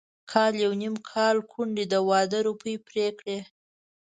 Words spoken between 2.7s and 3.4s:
پرې کړې.